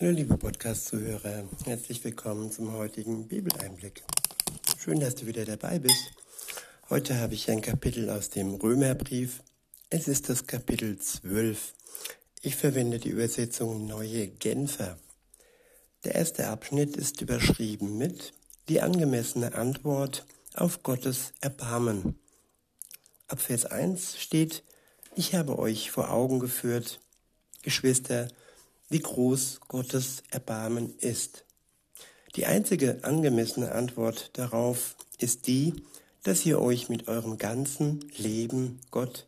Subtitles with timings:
[0.00, 4.02] Hallo liebe Podcast-Zuhörer, herzlich willkommen zum heutigen Bibeleinblick.
[4.78, 6.14] Schön, dass du wieder dabei bist.
[6.88, 9.42] Heute habe ich ein Kapitel aus dem Römerbrief.
[9.90, 11.74] Es ist das Kapitel 12.
[12.40, 14.98] Ich verwende die Übersetzung Neue Genfer.
[16.04, 18.32] Der erste Abschnitt ist überschrieben mit
[18.70, 20.24] die angemessene Antwort
[20.54, 22.18] auf Gottes Erbarmen.
[23.28, 24.62] Ab Vers 1 steht,
[25.14, 27.00] ich habe euch vor Augen geführt,
[27.60, 28.28] Geschwister,
[28.90, 31.44] wie groß Gottes Erbarmen ist.
[32.36, 35.84] Die einzige angemessene Antwort darauf ist die,
[36.22, 39.26] dass ihr euch mit eurem ganzen Leben Gott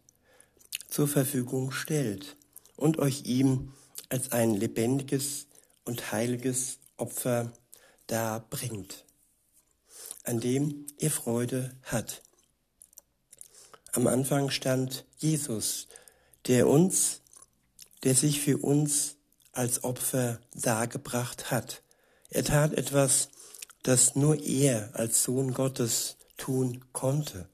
[0.89, 2.37] zur Verfügung stellt
[2.77, 3.73] und euch ihm
[4.09, 5.47] als ein lebendiges
[5.85, 7.53] und heiliges Opfer
[8.09, 9.05] darbringt,
[10.25, 12.23] an dem ihr Freude hat.
[13.93, 15.89] Am Anfang stand Jesus,
[16.47, 17.21] der uns,
[18.05, 19.17] der sich für uns
[19.53, 21.83] als Opfer dargebracht hat.
[22.31, 23.29] Er tat etwas,
[23.83, 27.49] das nur er als Sohn Gottes tun konnte.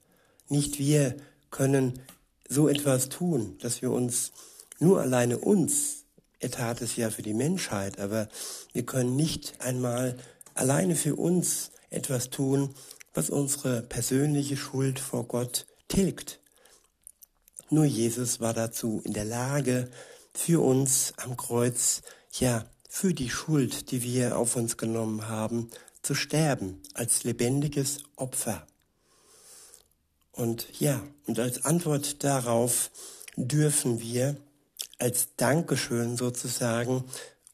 [0.49, 1.17] Nicht wir
[1.51, 2.01] können
[2.49, 4.33] so etwas tun, dass wir uns
[4.79, 6.05] nur alleine uns,
[6.41, 8.29] er tat es ja für die Menschheit, aber
[8.73, 10.17] wir können nicht einmal
[10.55, 12.75] alleine für uns etwas tun,
[13.13, 16.41] was unsere persönliche Schuld vor Gott tilgt.
[17.71, 19.91] Nur Jesus war dazu in der Lage,
[20.39, 22.03] für uns am Kreuz,
[22.39, 25.69] ja, für die Schuld, die wir auf uns genommen haben,
[26.01, 28.65] zu sterben als lebendiges Opfer.
[30.31, 32.93] Und ja, und als Antwort darauf
[33.35, 34.37] dürfen wir
[35.01, 37.03] als Dankeschön sozusagen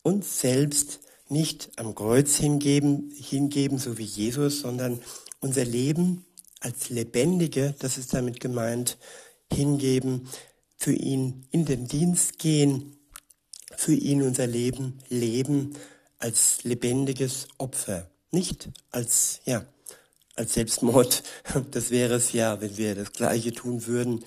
[0.02, 5.00] uns selbst nicht am Kreuz hingeben, hingeben, so wie Jesus, sondern
[5.40, 6.26] unser Leben
[6.60, 8.98] als lebendige, das ist damit gemeint,
[9.50, 10.28] hingeben,
[10.76, 12.96] für ihn in den Dienst gehen,
[13.76, 15.74] für ihn unser Leben leben
[16.18, 19.64] als lebendiges Opfer, nicht als, ja,
[20.36, 21.22] als Selbstmord.
[21.70, 24.24] Das wäre es ja, wenn wir das Gleiche tun würden.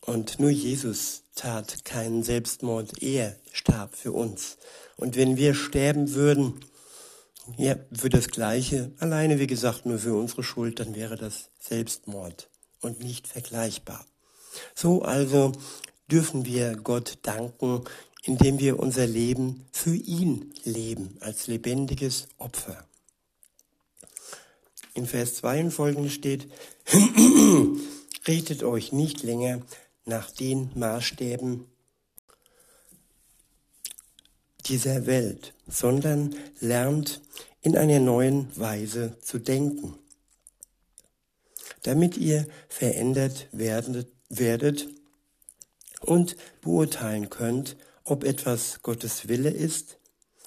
[0.00, 4.56] Und nur Jesus tat keinen Selbstmord, er starb für uns.
[4.96, 6.64] Und wenn wir sterben würden,
[7.56, 12.48] ja, für das Gleiche, alleine wie gesagt nur für unsere Schuld, dann wäre das Selbstmord
[12.80, 14.04] und nicht vergleichbar.
[14.74, 15.52] So also
[16.10, 17.84] dürfen wir Gott danken,
[18.24, 22.84] indem wir unser Leben für ihn leben, als lebendiges Opfer.
[24.94, 26.48] In Vers 2 und folgende steht,
[28.28, 29.62] Redet euch nicht länger
[30.04, 31.64] nach den Maßstäben
[34.66, 37.22] dieser Welt, sondern lernt
[37.62, 39.94] in einer neuen Weise zu denken,
[41.84, 44.88] damit ihr verändert werdet, werdet
[46.00, 49.98] und beurteilen könnt, ob etwas Gottes Wille ist,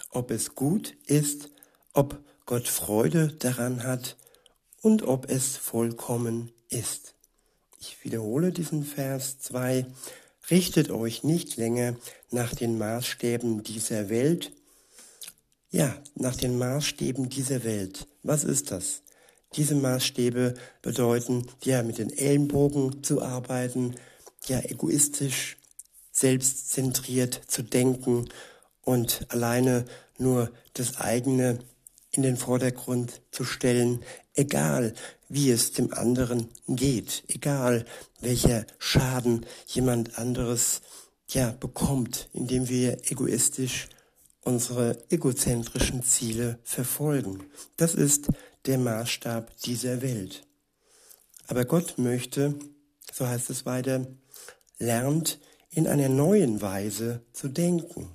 [0.10, 1.50] ob es gut ist,
[1.94, 4.18] ob Gott Freude daran hat
[4.82, 7.16] und ob es vollkommen ist.
[7.80, 9.86] Ich wiederhole diesen Vers 2.
[10.50, 11.96] Richtet euch nicht länger
[12.30, 14.52] nach den Maßstäben dieser Welt.
[15.70, 18.08] Ja, nach den Maßstäben dieser Welt.
[18.24, 19.02] Was ist das?
[19.56, 23.96] Diese Maßstäbe bedeuten, ja, mit den Ellenbogen zu arbeiten,
[24.46, 25.58] ja, egoistisch,
[26.12, 28.30] selbstzentriert zu denken
[28.82, 29.86] und alleine
[30.18, 31.60] nur das eigene
[32.12, 34.04] in den Vordergrund zu stellen,
[34.36, 34.94] egal
[35.30, 37.86] wie es dem anderen geht, egal
[38.20, 40.82] welcher Schaden jemand anderes
[41.30, 43.88] ja bekommt, indem wir egoistisch
[44.42, 47.44] unsere egozentrischen Ziele verfolgen.
[47.78, 48.28] Das ist
[48.66, 50.48] der Maßstab dieser Welt.
[51.48, 52.56] Aber Gott möchte,
[53.12, 54.08] so heißt es weiter,
[54.78, 55.40] lernt
[55.70, 58.10] in einer neuen Weise zu denken.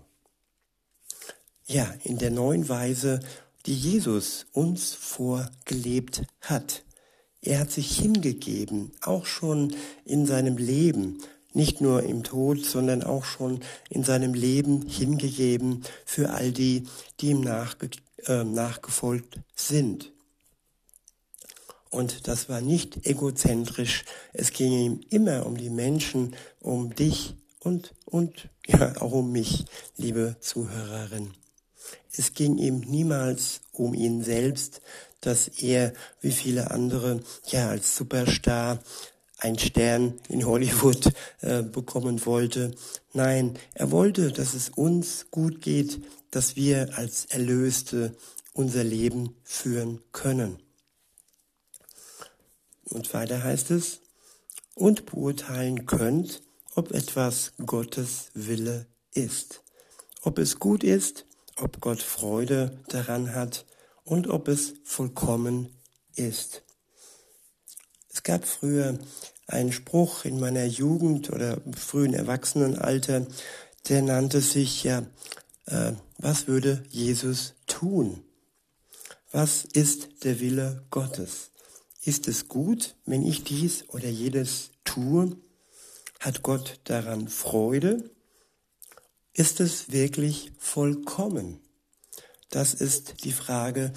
[1.66, 3.20] Ja, in der neuen Weise,
[3.66, 6.84] die Jesus uns vorgelebt hat.
[7.40, 9.74] Er hat sich hingegeben, auch schon
[10.04, 16.30] in seinem Leben, nicht nur im Tod, sondern auch schon in seinem Leben hingegeben für
[16.30, 16.86] all die,
[17.20, 17.90] die ihm nachge
[18.26, 20.12] äh, nachgefolgt sind.
[21.90, 24.04] Und das war nicht egozentrisch.
[24.32, 29.64] Es ging ihm immer um die Menschen, um dich und, und ja, auch um mich,
[29.96, 31.32] liebe Zuhörerin.
[32.16, 34.80] Es ging ihm niemals um ihn selbst,
[35.20, 38.78] dass er, wie viele andere, ja, als Superstar
[39.38, 42.74] ein Stern in Hollywood äh, bekommen wollte.
[43.12, 46.00] Nein, er wollte, dass es uns gut geht,
[46.30, 48.16] dass wir als Erlöste
[48.54, 50.58] unser Leben führen können.
[52.90, 54.00] Und weiter heißt es,
[54.74, 56.42] und beurteilen könnt,
[56.74, 59.62] ob etwas Gottes Wille ist.
[60.22, 63.64] Ob es gut ist, ob Gott Freude daran hat
[64.04, 65.74] und ob es vollkommen
[66.14, 66.62] ist.
[68.12, 68.98] Es gab früher
[69.46, 73.26] einen Spruch in meiner Jugend oder frühen Erwachsenenalter,
[73.88, 75.06] der nannte sich ja,
[75.66, 78.24] äh, was würde Jesus tun?
[79.32, 81.50] Was ist der Wille Gottes?
[82.06, 85.36] Ist es gut, wenn ich dies oder jedes tue?
[86.20, 88.08] Hat Gott daran Freude?
[89.32, 91.58] Ist es wirklich vollkommen?
[92.48, 93.92] Das ist die Frage,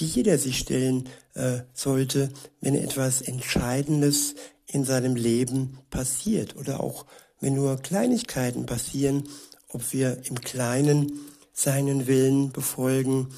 [0.00, 4.34] die jeder sich stellen äh, sollte, wenn etwas Entscheidendes
[4.66, 7.06] in seinem Leben passiert oder auch
[7.38, 9.28] wenn nur Kleinigkeiten passieren,
[9.68, 11.12] ob wir im Kleinen
[11.52, 13.28] seinen Willen befolgen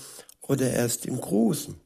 [0.41, 1.79] oder erst im Großen.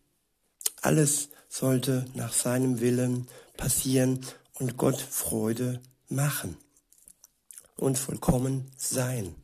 [0.83, 3.29] Alles sollte nach seinem Willen
[3.59, 6.57] passieren und Gott Freude machen
[7.77, 9.35] und vollkommen sein.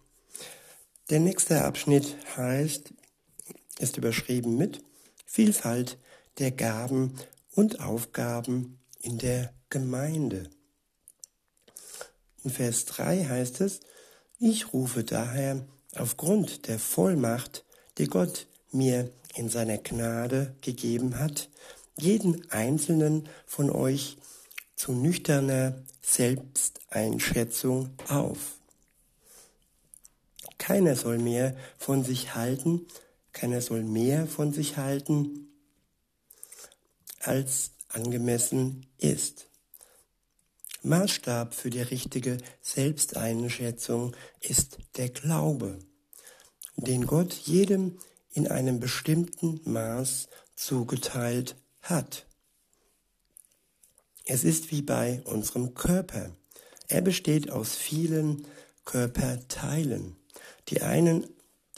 [1.10, 2.94] Der nächste Abschnitt heißt,
[3.78, 4.82] ist überschrieben mit
[5.26, 5.98] Vielfalt
[6.38, 7.14] der Gaben
[7.54, 10.48] und Aufgaben in der Gemeinde.
[12.42, 13.80] In Vers 3 heißt es,
[14.38, 15.62] ich rufe daher
[15.94, 17.66] aufgrund der Vollmacht,
[17.98, 21.50] die Gott mir in seiner Gnade gegeben hat,
[21.98, 24.16] jeden einzelnen von euch
[24.76, 28.58] zu nüchterner Selbsteinschätzung auf.
[30.58, 32.86] Keiner soll mehr von sich halten,
[33.32, 35.48] keiner soll mehr von sich halten,
[37.20, 39.48] als angemessen ist.
[40.82, 45.78] Maßstab für die richtige Selbsteinschätzung ist der Glaube,
[46.76, 47.98] den Gott jedem
[48.32, 51.56] in einem bestimmten Maß zugeteilt
[51.88, 52.26] hat.
[54.24, 56.30] Es ist wie bei unserem Körper.
[56.86, 58.46] Er besteht aus vielen
[58.84, 60.16] Körperteilen,
[60.68, 61.26] die einen,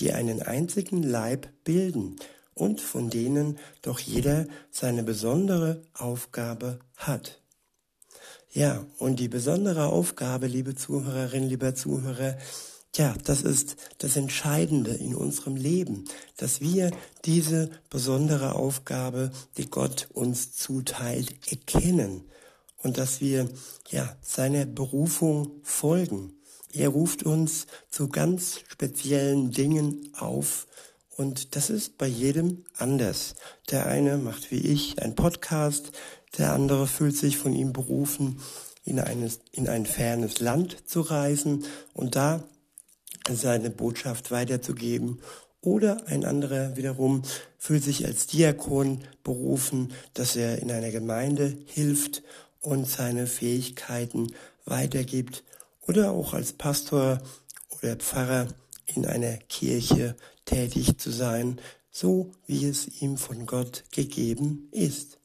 [0.01, 2.17] die einen einzigen Leib bilden
[2.55, 7.41] und von denen doch jeder seine besondere Aufgabe hat.
[8.53, 12.37] Ja, und die besondere Aufgabe, liebe Zuhörerin, lieber Zuhörer,
[12.97, 16.05] ja, das ist das Entscheidende in unserem Leben,
[16.37, 16.91] dass wir
[17.25, 22.25] diese besondere Aufgabe, die Gott uns zuteilt, erkennen
[22.79, 23.49] und dass wir
[23.91, 26.33] ja seiner Berufung folgen.
[26.73, 30.67] Er ruft uns zu ganz speziellen Dingen auf
[31.17, 33.35] und das ist bei jedem anders.
[33.71, 35.93] Der eine macht wie ich einen Podcast,
[36.39, 38.41] der andere fühlt sich von ihm berufen,
[38.85, 42.43] in, eines, in ein fernes Land zu reisen und da
[43.29, 45.21] seine Botschaft weiterzugeben.
[45.63, 47.23] Oder ein anderer wiederum
[47.59, 52.23] fühlt sich als Diakon berufen, dass er in einer Gemeinde hilft
[52.61, 54.33] und seine Fähigkeiten
[54.65, 55.45] weitergibt.
[55.87, 57.21] Oder auch als Pastor
[57.71, 58.49] oder Pfarrer
[58.87, 65.19] in einer Kirche tätig zu sein, so wie es ihm von Gott gegeben ist.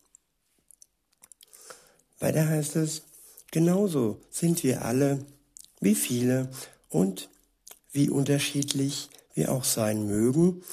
[2.20, 3.04] Weiter heißt es,
[3.52, 5.26] genauso sind wir alle,
[5.80, 6.50] wie viele
[6.90, 7.30] und
[7.96, 10.64] wie unterschiedlich wir auch sein mögen,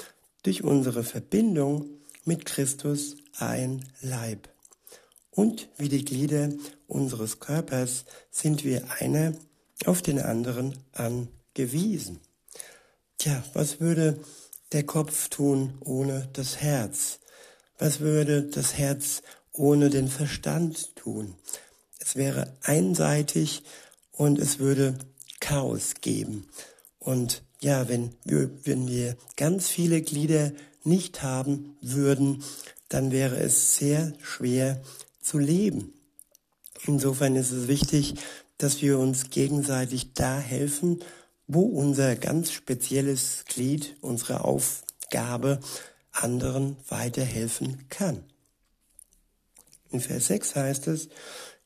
[0.43, 1.87] durch unsere Verbindung
[2.25, 4.49] mit Christus ein Leib.
[5.31, 6.51] Und wie die Glieder
[6.87, 9.33] unseres Körpers sind wir einer
[9.87, 12.21] auf den anderen angewiesen.
[13.19, 14.19] Tja, was würde
[14.73, 17.21] der Kopf tun ohne das Herz?
[17.79, 21.35] Was würde das Herz ohne den Verstand tun.
[21.99, 23.63] Es wäre einseitig
[24.11, 24.99] und es würde
[25.41, 26.49] Chaos geben.
[27.03, 30.53] Und ja, wenn wir, wenn wir ganz viele Glieder
[30.85, 32.45] nicht haben würden,
[32.89, 34.81] dann wäre es sehr schwer
[35.21, 35.93] zu leben.
[36.87, 38.15] Insofern ist es wichtig,
[38.59, 41.01] dass wir uns gegenseitig da helfen,
[41.49, 45.59] wo unser ganz spezielles Glied, unsere Aufgabe
[46.13, 48.23] anderen weiterhelfen kann.
[49.91, 51.09] In Vers 6 heißt es,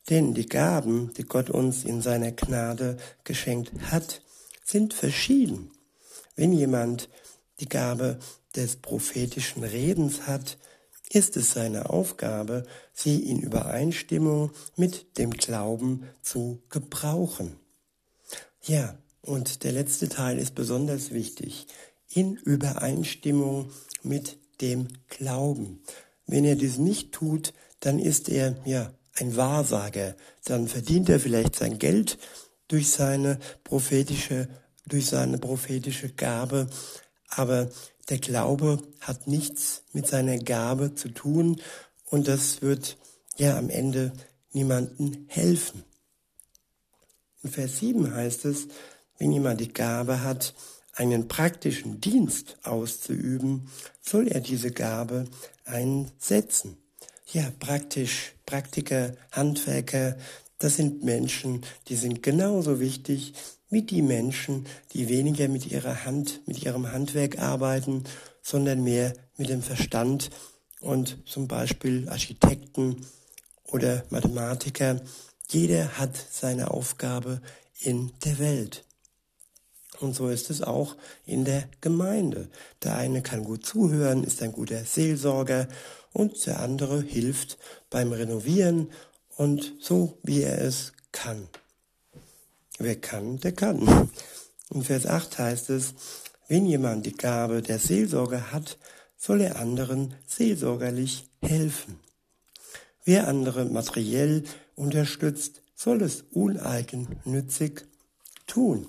[0.09, 4.21] denn die Gaben, die Gott uns in seiner Gnade geschenkt hat,
[4.67, 5.71] sind verschieden.
[6.35, 7.09] Wenn jemand
[7.59, 8.19] die Gabe
[8.55, 10.57] des prophetischen Redens hat,
[11.09, 17.55] ist es seine Aufgabe, sie in Übereinstimmung mit dem Glauben zu gebrauchen.
[18.63, 21.67] Ja, und der letzte Teil ist besonders wichtig.
[22.09, 23.71] In Übereinstimmung
[24.03, 25.81] mit dem Glauben.
[26.25, 30.15] Wenn er dies nicht tut, dann ist er ja ein Wahrsager.
[30.43, 32.17] Dann verdient er vielleicht sein Geld
[32.67, 34.47] durch seine prophetische,
[34.85, 36.67] durch seine prophetische Gabe.
[37.29, 37.69] Aber
[38.09, 41.61] der Glaube hat nichts mit seiner Gabe zu tun
[42.05, 42.97] und das wird
[43.37, 44.13] ja am Ende
[44.53, 45.83] niemanden helfen.
[47.43, 48.67] In Vers 7 heißt es,
[49.17, 50.53] wenn jemand die Gabe hat,
[50.93, 53.69] einen praktischen Dienst auszuüben,
[54.01, 55.25] soll er diese Gabe
[55.63, 56.77] einsetzen.
[57.27, 60.17] Ja, praktisch, Praktiker, Handwerker,
[60.59, 63.33] das sind Menschen, die sind genauso wichtig
[63.69, 68.03] wie die Menschen, die weniger mit ihrer Hand, mit ihrem Handwerk arbeiten,
[68.41, 70.29] sondern mehr mit dem Verstand
[70.79, 73.05] und zum Beispiel Architekten
[73.65, 75.01] oder Mathematiker.
[75.49, 77.41] Jeder hat seine Aufgabe
[77.79, 78.83] in der Welt.
[79.99, 80.95] Und so ist es auch
[81.25, 82.49] in der Gemeinde.
[82.83, 85.67] Der eine kann gut zuhören, ist ein guter Seelsorger
[86.13, 87.57] und der andere hilft
[87.89, 88.89] beim Renovieren
[89.37, 91.47] und so, wie er es kann.
[92.79, 94.09] Wer kann, der kann.
[94.69, 95.93] In Vers 8 heißt es,
[96.47, 98.77] wenn jemand die Gabe der Seelsorge hat,
[99.17, 101.99] soll er anderen seelsorgerlich helfen.
[103.03, 104.43] Wer andere materiell
[104.75, 107.85] unterstützt, soll es uneigennützig
[108.47, 108.87] tun.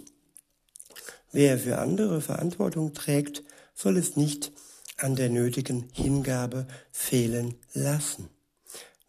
[1.32, 4.52] Wer für andere Verantwortung trägt, soll es nicht
[4.96, 8.28] an der nötigen Hingabe fehlen lassen.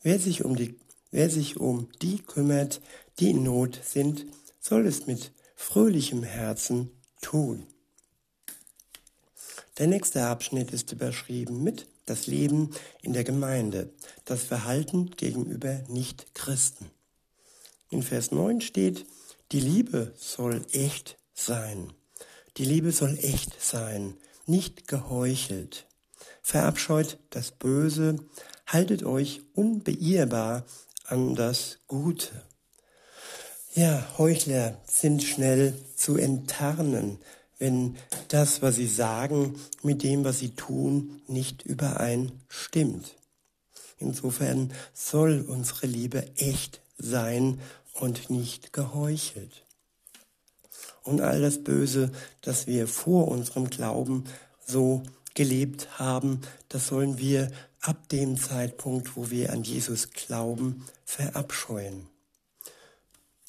[0.02, 0.80] Wer sich um die,
[1.12, 2.82] wer sich um die kümmert,
[3.20, 4.26] die in Not sind,
[4.60, 7.66] soll es mit fröhlichem Herzen tun.
[9.78, 13.92] Der nächste Abschnitt ist überschrieben mit das Leben in der Gemeinde,
[14.26, 16.90] das Verhalten gegenüber Nichtchristen.
[17.90, 19.06] In Vers 9 steht,
[19.52, 21.94] die Liebe soll echt sein.
[22.58, 25.88] Die Liebe soll echt sein, nicht geheuchelt.
[26.42, 28.18] Verabscheut das Böse,
[28.68, 30.66] haltet euch unbeirrbar
[31.10, 32.44] an das Gute.
[33.74, 37.20] Ja, Heuchler sind schnell zu enttarnen,
[37.58, 37.98] wenn
[38.30, 43.16] das, was sie sagen, mit dem, was sie tun, nicht übereinstimmt.
[43.98, 47.60] Insofern soll unsere Liebe echt sein
[47.94, 49.66] und nicht geheuchelt.
[51.04, 52.12] Und all das Böse,
[52.42, 54.26] das wir vor unserem Glauben
[54.66, 57.52] so gelebt haben, das sollen wir
[57.82, 62.08] ab dem Zeitpunkt, wo wir an Jesus glauben, verabscheuen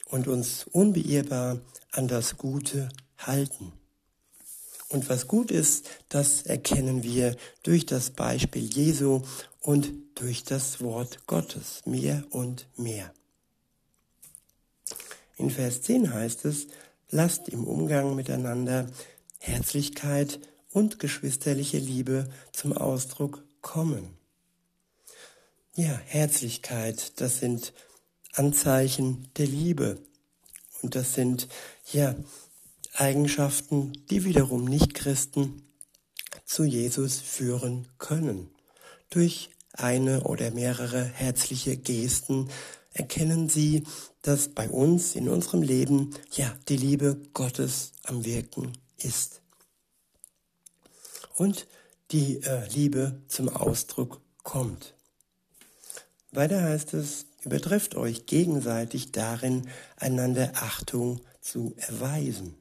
[0.07, 1.61] und uns unbeirrbar
[1.93, 3.73] an das Gute halten.
[4.89, 9.23] Und was gut ist, das erkennen wir durch das Beispiel Jesu
[9.61, 13.13] und durch das Wort Gottes mehr und mehr.
[15.37, 16.67] In Vers 10 heißt es,
[17.09, 18.91] lasst im Umgang miteinander
[19.39, 24.20] Herzlichkeit und geschwisterliche Liebe zum Ausdruck kommen.
[25.83, 27.73] Ja, Herzlichkeit, das sind
[28.35, 29.97] Anzeichen der Liebe.
[30.83, 31.49] Und das sind
[31.91, 32.15] ja
[32.93, 35.63] Eigenschaften, die wiederum Nichtchristen
[36.45, 38.51] zu Jesus führen können.
[39.09, 42.51] Durch eine oder mehrere herzliche Gesten
[42.93, 43.85] erkennen sie,
[44.21, 49.41] dass bei uns in unserem Leben ja die Liebe Gottes am Wirken ist.
[51.37, 51.67] Und
[52.11, 54.95] die äh, Liebe zum Ausdruck kommt.
[56.33, 62.55] Weiter heißt es, übertrefft euch gegenseitig darin, einander Achtung zu erweisen.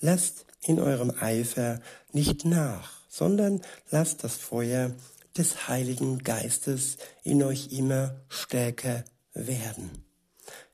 [0.00, 1.80] Lasst in eurem Eifer
[2.12, 4.90] nicht nach, sondern lasst das Feuer
[5.36, 9.90] des Heiligen Geistes in euch immer stärker werden.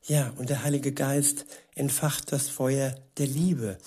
[0.05, 1.45] Ja, und der Heilige Geist
[1.75, 3.79] entfacht das Feuer der Liebe.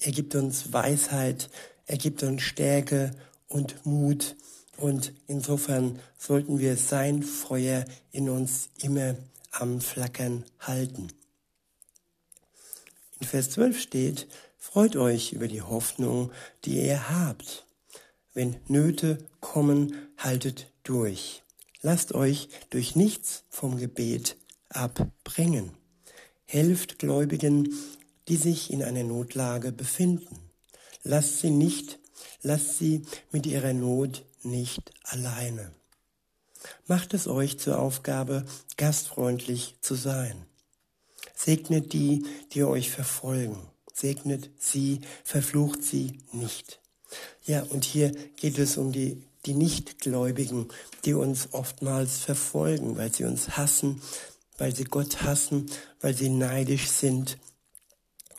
[0.00, 1.48] Er gibt uns Weisheit,
[1.86, 3.12] er gibt uns Stärke
[3.48, 4.36] und Mut.
[4.82, 9.14] Und insofern sollten wir sein Feuer in uns immer
[9.52, 11.06] am Flackern halten.
[13.20, 14.26] In Vers 12 steht,
[14.58, 16.32] Freut euch über die Hoffnung,
[16.64, 17.64] die ihr habt.
[18.34, 21.44] Wenn Nöte kommen, haltet durch.
[21.80, 24.36] Lasst euch durch nichts vom Gebet
[24.68, 25.70] abbringen.
[26.44, 27.72] Helft Gläubigen,
[28.26, 30.40] die sich in einer Notlage befinden.
[31.04, 32.00] Lasst sie nicht,
[32.42, 35.72] lasst sie mit ihrer Not nicht alleine.
[36.86, 38.44] Macht es euch zur Aufgabe,
[38.76, 40.46] gastfreundlich zu sein.
[41.34, 46.80] Segnet die, die euch verfolgen segnet sie, verflucht sie nicht.
[47.44, 50.68] Ja, und hier geht es um die, die Nichtgläubigen,
[51.04, 54.00] die uns oftmals verfolgen, weil sie uns hassen,
[54.58, 55.70] weil sie Gott hassen,
[56.00, 57.38] weil sie neidisch sind.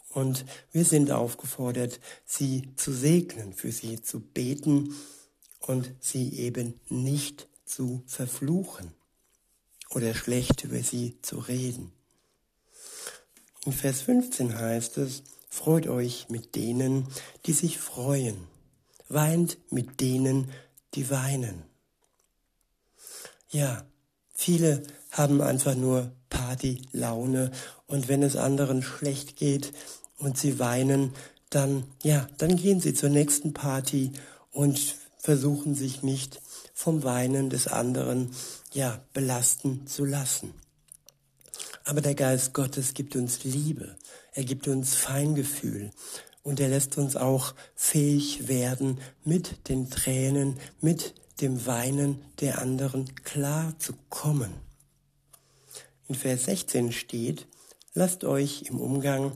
[0.10, 4.96] Und wir sind aufgefordert, sie zu segnen, für sie zu beten
[5.66, 8.94] und sie eben nicht zu verfluchen
[9.90, 11.92] oder schlecht über sie zu reden.
[13.66, 17.06] In Vers 15 heißt es, Freut euch mit denen,
[17.46, 18.48] die sich freuen.
[19.08, 20.50] Weint mit denen,
[20.96, 21.62] die weinen.
[23.52, 23.86] Ja,
[24.34, 27.52] viele haben einfach nur Partylaune
[27.86, 29.72] und wenn es anderen schlecht geht
[30.18, 31.14] und sie weinen,
[31.52, 34.12] dann, ja, dann gehen sie zur nächsten Party
[34.50, 36.42] und versuchen sich nicht
[36.74, 38.32] vom Weinen des anderen,
[38.74, 40.54] ja, belasten zu lassen.
[41.86, 43.96] Aber der Geist Gottes gibt uns Liebe,
[44.34, 45.92] er gibt uns Feingefühl
[46.44, 53.16] und er lässt uns auch fähig werden, mit den Tränen, mit dem Weinen der anderen
[53.16, 54.52] klar zu kommen.
[56.10, 57.48] In Vers 16 steht,
[57.94, 59.32] lasst euch im Umgang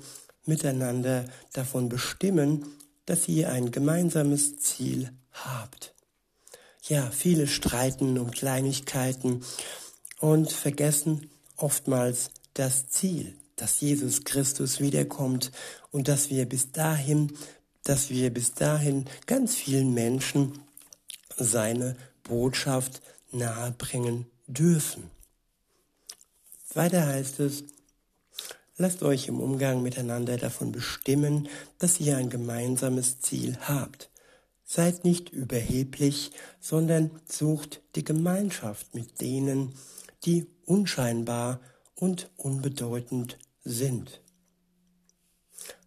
[0.46, 2.66] miteinander davon bestimmen,
[3.06, 5.14] dass ihr ein gemeinsames Ziel
[5.46, 5.94] habt.
[6.84, 9.44] Ja, viele streiten um Kleinigkeiten
[10.20, 15.52] und vergessen oftmals das Ziel, dass Jesus Christus wiederkommt
[15.92, 17.38] und dass wir bis dahin,
[17.84, 20.60] dass wir bis dahin ganz vielen Menschen
[21.36, 23.02] seine Botschaft
[23.32, 25.10] nahebringen dürfen.
[26.74, 27.64] Weiter heißt es,
[28.78, 34.10] lasst euch im Umgang miteinander davon bestimmen, dass ihr ein gemeinsames Ziel habt.
[34.70, 39.74] Seid nicht überheblich, sondern sucht die Gemeinschaft mit denen,
[40.26, 41.62] die unscheinbar
[41.96, 44.22] und unbedeutend sind.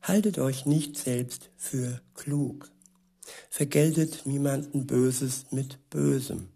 [0.01, 2.71] Haltet euch nicht selbst für klug.
[3.51, 6.49] Vergeltet niemanden Böses mit Bösem.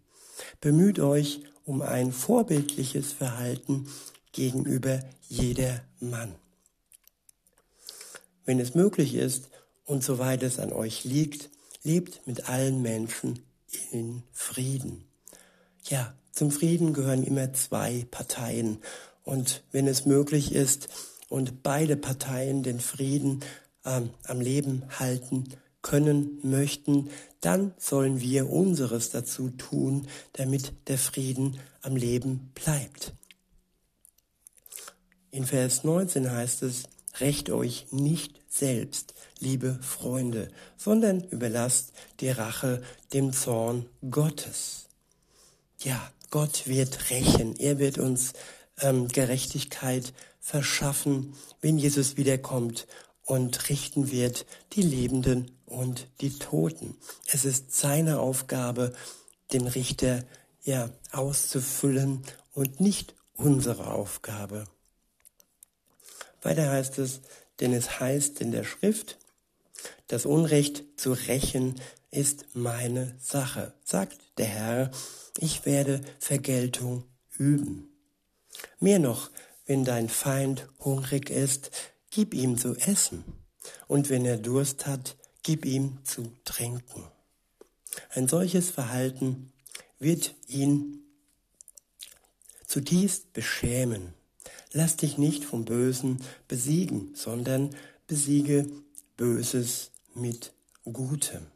[0.59, 3.87] Bemüht euch um ein vorbildliches Verhalten
[4.31, 6.33] gegenüber jeder Mann.
[8.45, 9.49] Wenn es möglich ist
[9.85, 11.51] und soweit es an euch liegt,
[11.85, 13.39] lebt mit allen Menschen
[13.91, 15.05] in Frieden.
[15.85, 18.79] Ja, zum Frieden gehören immer zwei Parteien.
[19.23, 20.89] Und wenn es möglich ist
[21.29, 23.39] und beide Parteien den Frieden
[23.85, 25.45] ähm, am Leben halten
[25.81, 27.09] können, möchten,
[27.41, 33.13] dann sollen wir unseres dazu tun, damit der Frieden am Leben bleibt.
[35.29, 36.85] In Vers 19 heißt es,
[37.19, 42.81] Recht euch nicht selbst, liebe Freunde, sondern überlasst die Rache
[43.13, 44.87] dem Zorn Gottes.
[45.79, 47.55] Ja, Gott wird rächen.
[47.59, 48.33] Er wird uns
[48.79, 52.87] ähm, Gerechtigkeit verschaffen, wenn Jesus wiederkommt
[53.23, 56.95] und richten wird die Lebenden und die Toten.
[57.27, 58.93] Es ist seine Aufgabe,
[59.51, 60.23] den Richter
[60.63, 64.65] ja auszufüllen und nicht unsere Aufgabe.
[66.41, 67.21] Weiter heißt es,
[67.59, 69.17] denn es heißt in der Schrift,
[70.07, 71.75] das Unrecht zu rächen
[72.11, 74.91] ist meine Sache, sagt der Herr,
[75.39, 77.03] ich werde Vergeltung
[77.37, 77.89] üben.
[78.79, 79.31] Mehr noch,
[79.65, 81.71] wenn dein Feind hungrig ist,
[82.09, 83.23] gib ihm zu essen,
[83.87, 87.03] und wenn er Durst hat, gib ihm zu trinken.
[88.09, 89.51] Ein solches Verhalten
[89.99, 91.03] wird ihn
[92.67, 94.13] zutiefst beschämen.
[94.77, 97.69] Lass dich nicht vom Bösen besiegen, sondern
[98.07, 98.67] besiege
[99.15, 100.51] Böses mit
[100.83, 101.47] Gutem.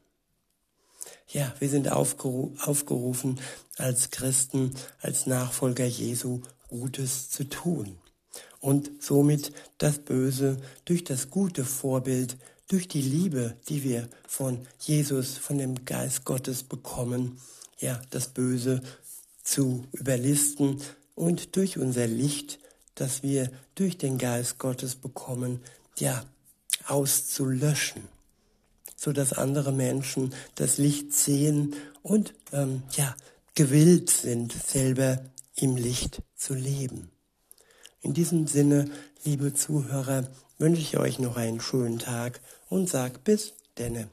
[1.28, 3.38] Ja, wir sind aufgeru aufgerufen,
[3.76, 7.98] als Christen, als Nachfolger Jesu Gutes zu tun
[8.62, 10.56] und somit das Böse
[10.86, 12.38] durch das gute Vorbild,
[12.70, 17.38] durch die Liebe, die wir von Jesus, von dem Geist Gottes bekommen,
[17.80, 18.82] ja, das Böse
[19.44, 20.82] zu überlisten
[21.16, 22.60] und durch unser Licht
[23.00, 25.62] das wir durch den Geist Gottes bekommen,
[25.98, 26.24] ja,
[26.88, 28.04] auszulöschen,
[28.96, 33.16] so dass andere Menschen das Licht sehen und ähm, ja,
[33.56, 35.20] gewillt sind, selber
[35.56, 37.12] im Licht zu leben.
[38.02, 38.90] In diesem Sinne,
[39.24, 44.10] liebe Zuhörer, wünsche ich euch noch einen schönen Tag und sag bis denne.